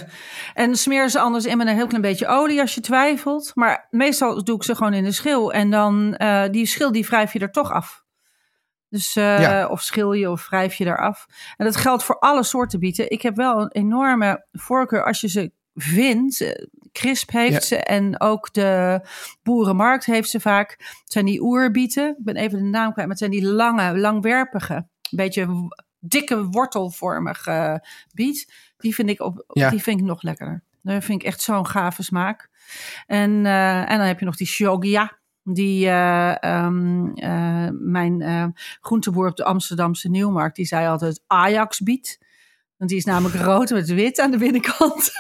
[0.54, 3.50] En smeer ze anders in met een heel klein beetje olie als je twijfelt.
[3.54, 5.52] Maar meestal doe ik ze gewoon in de schil.
[5.52, 8.02] En dan eh, die schil die wrijf je er toch af.
[8.88, 9.66] Dus, eh, Ja.
[9.66, 11.26] Of schil je of wrijf je eraf.
[11.56, 13.10] En dat geldt voor alle soorten bieten.
[13.10, 16.40] Ik heb wel een enorme voorkeur als je ze vindt.
[16.40, 17.60] Eh, Crisp heeft Ja.
[17.60, 19.00] ze en ook de
[19.42, 20.70] Boerenmarkt heeft ze vaak.
[20.78, 22.08] Het zijn die oerbieten.
[22.08, 22.96] Ik ben even de naam kwijt.
[22.96, 24.74] Maar het zijn die lange, langwerpige.
[24.74, 25.68] Een beetje
[26.00, 28.52] dikke wortelvormige biet.
[28.76, 29.70] Die vind ik, op, Ja.
[29.70, 30.62] die vind ik nog lekkerder.
[30.82, 32.48] Dat vind ik echt zo'n gave smaak.
[33.06, 35.18] En, eh, en dan heb je nog die shogia.
[35.42, 38.46] Die eh, ehm, eh, mijn eh,
[38.80, 42.18] groenteboer op de Amsterdamse Nieuwmarkt, die zei altijd Ajax biet.
[42.76, 45.10] Want die is namelijk rood met wit aan de binnenkant.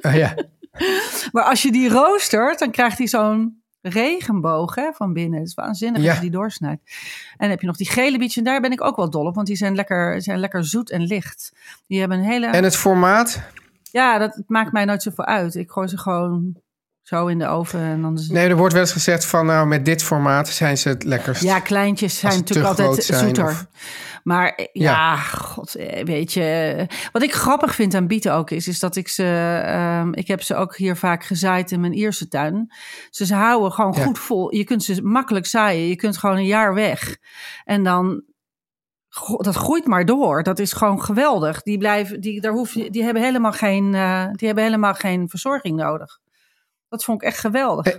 [0.00, 0.34] Ah, ja.
[1.32, 5.38] Maar als je die roostert, dan krijgt hij zo'n regenboog hè, van binnen.
[5.38, 6.06] Het is waanzinnig Ja.
[6.06, 6.82] als je die doorsnijdt.
[7.30, 8.36] En dan heb je nog die gele bietjes.
[8.36, 9.34] En daar ben ik ook wel dol op.
[9.34, 11.52] Want die zijn lekker, zijn lekker zoet en licht.
[11.86, 12.46] Die hebben een hele...
[12.46, 13.42] En het formaat?
[13.90, 15.54] Ja, dat maakt mij nooit zoveel uit.
[15.54, 16.56] Ik gooi ze gewoon
[17.04, 17.80] zo in de oven.
[17.80, 18.28] En dan is...
[18.28, 21.42] Nee, er wordt wel eens gezegd van nou met dit formaat zijn ze het lekkerst.
[21.42, 23.44] Ja, kleintjes zijn ze natuurlijk altijd zoeter.
[23.44, 23.66] of-
[24.22, 25.16] Maar eh, ja, Ja.
[25.16, 26.86] god, eh, weet je.
[27.12, 29.60] Wat ik grappig vind aan bieten ook is, is dat ik ze...
[29.64, 32.72] ehm, ik heb ze ook hier vaak gezaaid in mijn Ierse tuin.
[33.10, 34.02] Dus ze houden gewoon Ja.
[34.04, 34.54] goed vol.
[34.54, 35.88] Je kunt ze makkelijk zaaien.
[35.88, 37.16] Je kunt gewoon een jaar weg.
[37.64, 38.22] En dan...
[39.36, 40.42] Dat groeit maar door.
[40.42, 41.62] Dat is gewoon geweldig.
[41.62, 45.28] Die, blijven, die, daar hoef je, die, hebben helemaal geen, eh, die hebben helemaal geen
[45.28, 46.18] verzorging nodig.
[46.88, 47.98] Dat vond ik echt geweldig.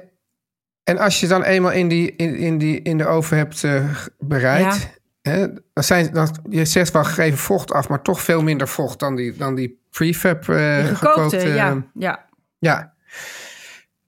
[0.84, 3.90] En als je dan eenmaal in, die, in, in, die, in de oven hebt eh,
[4.20, 8.68] bereid, hè, dan zijn, dan, je zet wel gegeven vocht af, maar toch veel minder
[8.68, 11.22] vocht dan die, dan die prefab eh Die gekookte.
[11.22, 12.26] gekookte, ja, ja.
[12.60, 12.94] ja.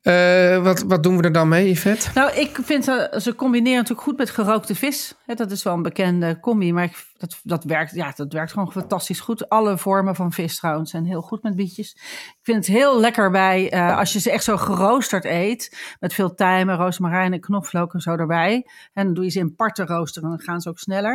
[0.01, 2.09] Eh, wat, wat doen we er dan mee, Yvette?
[2.13, 5.15] Nou, ik vind ze combineren natuurlijk goed met gerookte vis.
[5.25, 8.71] Dat is wel een bekende combi, maar ik, dat, dat, werkt, ja, dat werkt gewoon
[8.71, 9.49] fantastisch goed.
[9.49, 11.91] Alle vormen van vis trouwens zijn heel goed met bietjes.
[11.95, 15.95] Ik vind het heel lekker bij eh, als je ze echt zo geroosterd eet.
[15.99, 18.67] Met veel tijmen, rozemarijn en knoflook en zo erbij.
[18.93, 21.13] En dan doe je ze in parten roosteren, dan gaan ze ook sneller.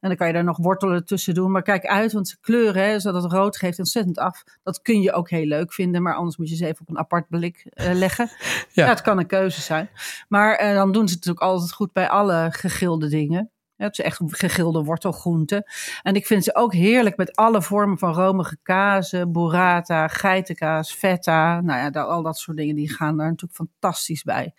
[0.00, 1.50] En dan kan je daar nog wortelen tussen doen.
[1.50, 4.44] Maar kijk uit, want ze kleuren, hè, zodat het rood geeft ontzettend af.
[4.62, 6.98] Dat kun je ook heel leuk vinden, maar anders moet je ze even op een
[6.98, 8.30] apart blik eh, leggen.
[8.72, 8.88] Ja.
[8.88, 9.90] Het kan een keuze zijn.
[10.28, 13.51] Maar eh, dan doen ze het natuurlijk altijd goed bij alle gegilde dingen.
[13.82, 15.64] Het is echt gegilde wortelgroenten.
[16.02, 21.60] En ik vind ze ook heerlijk met alle vormen van romige kazen, burrata, geitenkaas, feta.
[21.60, 24.52] Nou ja, dat- al dat soort dingen die gaan daar natuurlijk fantastisch bij.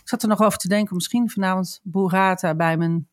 [0.00, 3.08] Ik zat er nog over te denken, misschien vanavond burrata bij mijn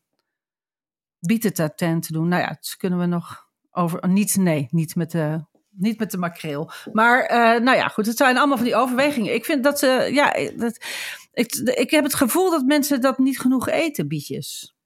[1.20, 2.28] bieteta te doen.
[2.28, 4.08] Nou ja, dus kunnen we nog over.
[4.08, 5.44] Niet, nee, niet met de.
[5.70, 6.70] Niet met de makreel.
[6.92, 8.06] Maar eh, nou ja, goed.
[8.06, 9.34] Het zijn allemaal van die overwegingen.
[9.34, 10.08] Ik vind dat ze.
[10.12, 10.84] ja, dat,
[11.32, 14.76] ik, ik heb het gevoel dat mensen dat niet genoeg eten, bietjes.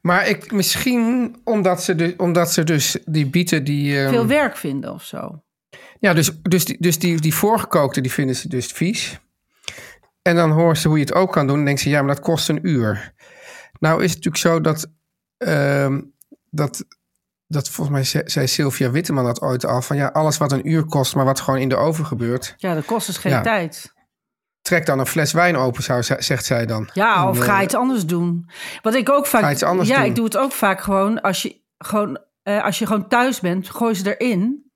[0.00, 3.98] Maar ik, misschien omdat ze, de, omdat ze dus die bieten die...
[4.00, 5.42] ehm, Veel werk vinden of zo.
[6.00, 9.18] Ja, dus, dus, die, dus die, die voorgekookte, die vinden ze dus vies.
[10.22, 11.58] En dan horen ze hoe je het ook kan doen.
[11.58, 13.12] En denken ze, ja, maar dat kost een uur.
[13.80, 14.90] Nou is het natuurlijk zo dat...
[15.36, 16.00] ehm,
[16.50, 16.84] dat,
[17.46, 19.82] dat volgens mij ze- zei Sylvia Witteman dat ooit al.
[19.82, 22.54] Van ja, alles wat een uur kost, maar wat gewoon in de oven gebeurt.
[22.56, 23.40] Ja, dat kost dus geen Ja.
[23.40, 23.92] tijd.
[24.64, 26.88] Trek dan een fles wijn open, zou, ze- zegt zij dan.
[26.92, 28.48] Ja, of En, ga eh, iets anders doen.
[28.82, 29.42] Wat ik ook vaak.
[29.42, 30.04] Ga iets anders ja, doen.
[30.04, 33.70] ik doe het ook vaak gewoon als je gewoon, eh, als je gewoon thuis bent,
[33.70, 34.70] gooi ze erin.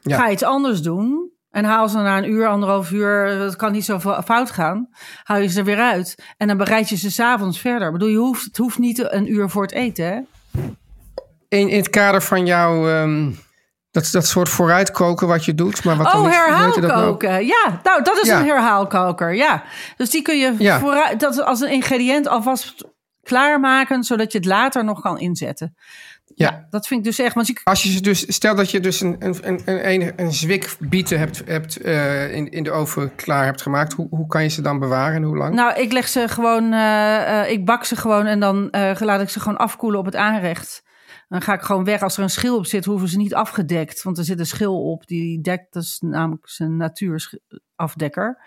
[0.00, 0.16] Ja.
[0.16, 1.30] Ga iets anders doen.
[1.50, 4.88] En haal ze na een uur, anderhalf uur, het kan niet zo fout gaan.
[5.22, 6.14] Haal je ze er weer uit.
[6.36, 7.86] En dan bereid je ze s'avonds verder.
[7.86, 10.20] Ik bedoel, je hoeft, het hoeft niet een uur voor het eten, hè?
[11.48, 12.88] In, in het kader van jouw...
[12.88, 13.30] ehm,
[13.92, 15.84] dat, dat soort vooruitkoken wat je doet.
[15.84, 16.34] Maar wat Oh, dat nou?
[16.34, 17.46] herhaalkoken.
[17.46, 18.40] Ja, nou, dat is Ja.
[18.40, 19.34] een herhaalkoker.
[19.34, 19.62] Ja.
[19.96, 20.78] Dus die kun je Ja.
[20.78, 22.84] vooruit, dat als een ingrediënt alvast
[23.22, 25.74] klaarmaken, zodat je het later nog kan inzetten.
[26.34, 26.66] Ja.
[26.70, 27.34] Dat vind ik dus echt.
[27.34, 30.32] Want je, Als je ze dus, stel dat je dus een, een, een, een, een,
[30.32, 34.42] zwik bieten hebt, hebt eh, in, in de oven klaar hebt gemaakt, hoe, hoe kan
[34.42, 35.54] je ze dan bewaren en hoe lang?
[35.54, 39.28] nou, ik leg ze gewoon, eh, eh, ik bak ze gewoon en dan laat ik
[39.28, 40.82] ze gewoon afkoelen op het aanrecht.
[41.32, 42.02] Dan ga ik gewoon weg.
[42.02, 44.02] Als er een schil op zit, hoeven ze niet afgedekt.
[44.02, 48.38] Want er zit een schil op, die dekt, dat is namelijk zijn natuurafdekker.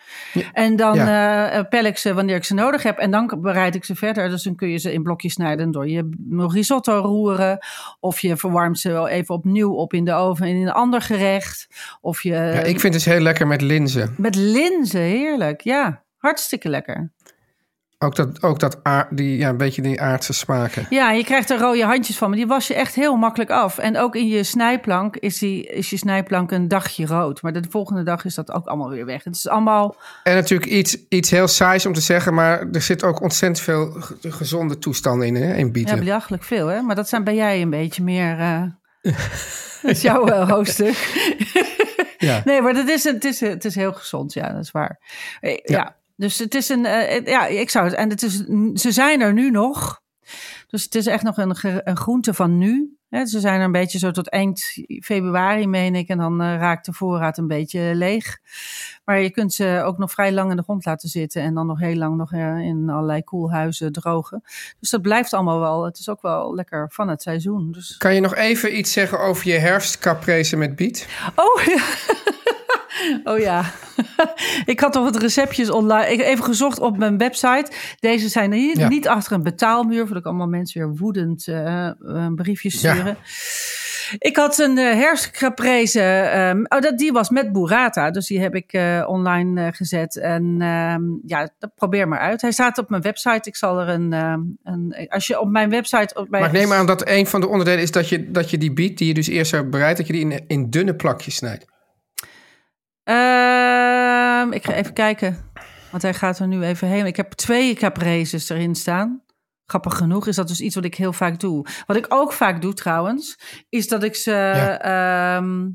[0.53, 2.97] En dan eh, pel ik ze wanneer ik ze nodig heb.
[2.97, 4.29] En dan bereid ik ze verder.
[4.29, 6.09] Dus dan kun je ze in blokjes snijden door je
[6.51, 7.57] risotto roeren.
[7.99, 11.67] Of je verwarmt ze wel even opnieuw op in de oven in een ander gerecht.
[12.01, 12.29] Of je...
[12.29, 14.13] ja, ik vind het dus heel lekker met linzen.
[14.17, 15.61] Met linzen, heerlijk.
[15.61, 17.11] Ja, hartstikke lekker.
[17.97, 20.85] Ook dat, ook dat aard, die, ja, een beetje die aardse smaken.
[20.89, 23.77] Ja, je krijgt er rode handjes van, maar die was je echt heel makkelijk af.
[23.77, 27.41] En ook in je snijplank is, die, is je snijplank een dagje rood.
[27.41, 29.23] Maar de volgende dag is dat ook allemaal weer weg.
[29.23, 29.95] Het is allemaal...
[30.23, 33.91] En natuurlijk iets, iets heel saais om te zeggen, maar er zit ook ontzettend veel
[33.91, 35.99] ge- gezonde toestanden in, hè, in Ja, bieten.
[35.99, 36.81] belachelijk veel, hè?
[36.81, 38.39] Maar dat zijn bij jij een beetje meer...
[38.39, 38.61] eh
[39.81, 41.23] dat is jouw eh, hoofdstuk.
[42.17, 42.41] Ja.
[42.45, 44.99] Nee, maar dat is, het, is, het is heel gezond, ja, dat is waar.
[45.39, 46.85] Eh, Ja, dus het is een...
[46.85, 47.93] eh, ja, ik zou het...
[47.93, 48.33] En het is,
[48.73, 50.03] ze zijn er nu nog.
[50.67, 51.55] Dus het is echt nog een,
[51.97, 52.97] groente van nu.
[53.09, 54.63] Ze zijn er een beetje zo tot eind
[55.01, 56.07] februari, meen ik.
[56.07, 58.37] En dan eh, raakt de voorraad een beetje leeg.
[59.05, 61.41] Maar je kunt ze ook nog vrij lang in de grond laten zitten.
[61.41, 64.41] En dan nog heel lang nog eh, in allerlei koelhuizen drogen.
[64.79, 65.85] Dus dat blijft allemaal wel.
[65.85, 67.71] Het is ook wel lekker van het seizoen.
[67.71, 67.97] Dus...
[67.97, 71.07] Kan je nog even iets zeggen over je herfstcaprese met biet?
[71.35, 71.83] Oh ja.
[73.23, 73.63] Oh ja,
[74.65, 76.11] ik had nog wat receptjes online.
[76.11, 77.71] Ik heb even gezocht op mijn website.
[77.99, 78.87] Deze zijn niet, Ja.
[78.87, 82.77] niet achter een betaalmuur, voordat ik allemaal mensen weer woedend eh, een briefje Ja.
[82.77, 83.17] sturen.
[84.17, 88.11] Ik had een uh, oh, dat, die was met burrata.
[88.11, 88.71] Dus die heb ik
[89.07, 90.17] online gezet.
[90.17, 92.41] En ehm, ja, dat probeer maar uit.
[92.41, 93.49] Hij staat op mijn website.
[93.49, 94.13] Ik zal er een...
[94.13, 96.15] ehm, een als je op mijn website...
[96.15, 98.49] Op mijn, Maar ik neem aan dat een van de onderdelen is dat je, dat
[98.49, 100.95] je die biet, die je dus eerst hebt bereid, dat je die in, in dunne
[100.95, 101.65] plakjes snijdt.
[103.05, 105.51] Ehm, ik ga even kijken.
[105.91, 107.05] Want hij gaat er nu even heen.
[107.05, 109.23] Ik heb twee capreses erin staan.
[109.65, 111.65] Grappig genoeg is dat dus iets wat ik heel vaak doe.
[111.85, 113.39] Wat ik ook vaak doe trouwens,
[113.69, 114.33] is dat ik ze,
[114.81, 115.69] ehm,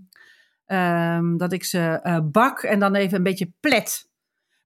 [0.67, 4.10] ehm, dat ik ze eh, bak en dan even een beetje plet.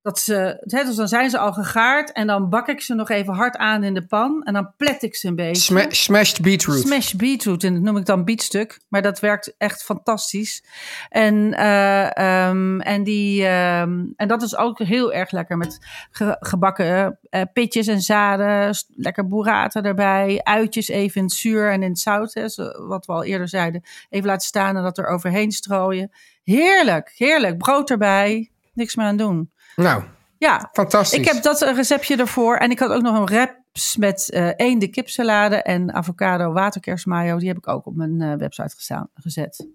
[0.05, 3.11] Dat ze, hè, dus dan zijn ze al gegaard en dan bak ik ze nog
[3.11, 5.63] even hard aan in de pan en dan plet ik ze een beetje.
[5.63, 6.79] Sma- smashed beetroot.
[6.79, 8.81] Smash beetroot, en dat noem ik dan bietstuk.
[8.89, 10.65] Maar dat werkt echt fantastisch.
[11.09, 15.79] En, eh, ehm, en, die, ehm, en dat is ook heel erg lekker met
[16.11, 18.75] ge- gebakken eh, pitjes en zaden.
[18.97, 20.41] Lekker burrata erbij.
[20.43, 22.35] Uitjes even in het zuur en in het zout.
[22.35, 22.47] Hè,
[22.87, 23.83] wat we al eerder zeiden.
[24.11, 26.11] Even laten staan en dat er overheen strooien.
[26.43, 27.59] Heerlijk, heerlijk.
[27.59, 28.49] Brood erbij.
[28.75, 29.53] Niks meer aan doen.
[29.77, 30.03] Nou,
[30.39, 31.19] Ja, fantastisch.
[31.19, 32.57] ik heb dat een receptje ervoor.
[32.57, 37.39] En ik had ook nog een wraps met eh eenden kipsalade en avocado waterkersmayo.
[37.39, 39.67] Die heb ik ook op mijn eh, website gestaan, gezet.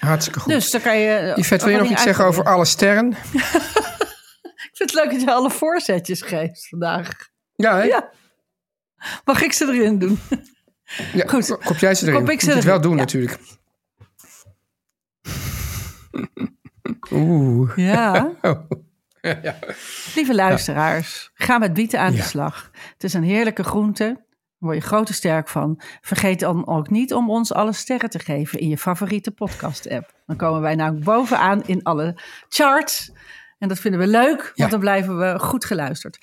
[0.00, 0.52] Hartstikke goed.
[0.52, 1.32] Dus dan kan je...
[1.36, 3.10] Yvette, wil je nog iets zeggen over alle sterren?
[4.70, 7.10] Ik vind het leuk dat je alle voorzetjes geeft vandaag.
[7.54, 7.82] Ja, hè?
[7.82, 8.10] Ja.
[9.24, 10.20] Mag ik ze erin doen?
[11.12, 11.58] Ja, Goed.
[11.64, 12.18] Kop jij ze erin?
[12.18, 12.98] Kop ik ze Moet het wel doen ja.
[12.98, 13.38] natuurlijk.
[17.12, 17.76] Oeh.
[17.76, 18.30] Ja.
[19.42, 19.58] Ja.
[20.14, 22.70] Lieve luisteraars, ga met bieten aan de slag.
[22.92, 24.04] Het is een heerlijke groente.
[24.04, 25.80] Daar word je groot en sterk van.
[26.00, 30.14] Vergeet dan ook niet om ons alle sterren te geven in je favoriete podcast-app.
[30.26, 33.12] Dan komen wij nou bovenaan in alle charts.
[33.58, 36.18] En dat vinden we leuk, want dan blijven we goed geluisterd.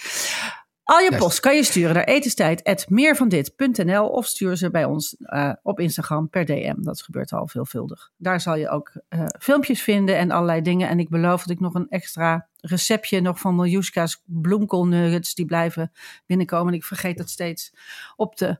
[0.85, 1.23] Al je Juist.
[1.23, 6.45] post kan je sturen naar etenstijd.meervandit.nl of stuur ze bij ons eh, op Instagram per
[6.45, 6.75] DM.
[6.77, 8.11] Dat gebeurt al veelvuldig.
[8.17, 10.89] Daar zal je ook eh, filmpjes vinden en allerlei dingen.
[10.89, 15.35] En ik beloof dat ik nog een extra receptje nog van Miljuska's bloemkoolnuggets.
[15.35, 15.91] Die blijven
[16.25, 16.67] binnenkomen.
[16.67, 17.73] En ik vergeet dat steeds
[18.15, 18.59] op de...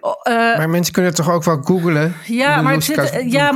[0.00, 2.14] Oh, eh, Maar mensen kunnen het toch ook wel googlen?
[2.26, 3.52] ja, maar zit, ja,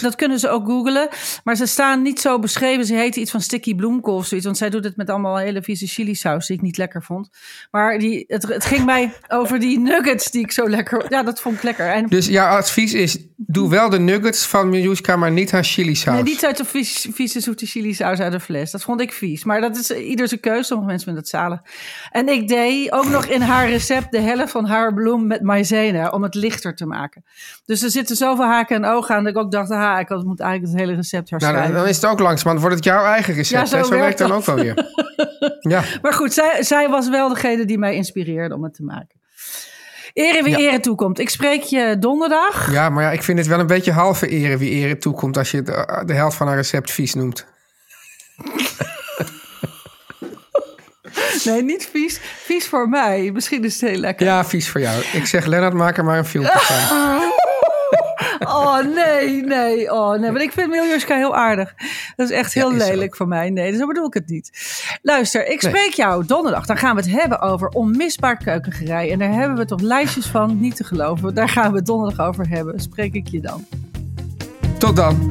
[0.00, 1.08] dat kunnen ze ook googlen.
[1.44, 2.84] Maar ze staan niet zo beschreven.
[2.84, 4.46] Ze heten iets van sticky bloemkool of zoiets.
[4.46, 7.28] Want zij doet het met allemaal hele vieze chili saus die ik niet lekker vond.
[7.70, 11.04] Maar die, het, het ging mij over die nuggets die ik zo lekker...
[11.08, 11.90] Ja, dat vond ik lekker.
[11.90, 15.94] En Dus jouw advies is, doe wel de nuggets van Miljuska, maar niet haar chili
[15.94, 16.14] saus.
[16.14, 18.70] Nee, niet uit de vies, vieze zoete chili saus uit de fles.
[18.70, 19.44] Dat vond ik vies.
[19.44, 20.66] Maar dat is ieder zijn keus.
[20.66, 21.60] Sommige mensen vinden het zalig.
[22.10, 25.71] En ik deed ook nog in haar recept de helft van haar bloem met mayonaise
[26.12, 27.24] om het lichter te maken.
[27.64, 30.24] Dus er zitten zoveel haken en ogen aan dat ik ook dacht, ha, ik had-
[30.24, 31.72] moet eigenlijk het hele recept Nou, herschrijven.
[31.74, 33.70] dan, dan is het ook langzamerhand, wordt het jouw eigen recept.
[33.70, 33.82] Ja, hè?
[33.82, 34.54] zo zo werkt het dan ook dat.
[34.54, 34.86] wel weer.
[35.60, 39.20] Ja, Maar goed, zij, zij was wel degene die mij inspireerde om het te maken.
[40.12, 40.68] Ere wie Ja.
[40.70, 41.18] ere toekomt.
[41.18, 42.72] Ik spreek je donderdag.
[42.72, 45.50] ja, maar ja, ik vind het wel een beetje halve ere wie ere toekomt als
[45.50, 47.46] je de, de helft van een recept vies noemt.
[51.44, 52.20] Nee, niet vies.
[52.44, 53.30] Vies voor mij.
[53.32, 54.26] Misschien is het heel lekker.
[54.26, 55.02] Ja, vies voor jou.
[55.12, 57.20] Ik zeg, Lennart, maak er maar een filmpje van.
[58.46, 59.92] Oh, nee, nee.
[59.92, 60.30] Oh, nee.
[60.30, 61.74] Want ik vind Miljuska heel aardig.
[62.16, 63.50] Dat is echt Ja, heel is lelijk voor mij.
[63.50, 64.50] Nee, zo bedoel ik het niet.
[65.02, 65.70] Luister, ik Nee.
[65.72, 66.66] spreek jou donderdag.
[66.66, 69.10] Dan gaan we het hebben over onmisbaar keukengerei.
[69.10, 71.34] En daar hebben we toch lijstjes van, niet te geloven.
[71.34, 72.80] Daar gaan we het donderdag over hebben.
[72.80, 73.66] Spreek ik je dan.
[74.78, 75.30] Tot dan.